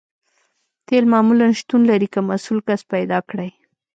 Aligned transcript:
تیل 0.87 1.05
معمولاً 1.13 1.47
شتون 1.59 1.81
لري 1.89 2.07
که 2.13 2.19
مسؤل 2.29 2.59
کس 2.67 2.81
پیدا 2.93 3.19
کړئ 3.29 3.49